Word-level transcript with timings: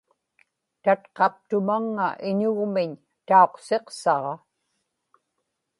tatqaptumaŋŋa 0.83 2.07
iñugmiñ 2.29 2.91
tauqsiqsaġa 3.27 4.35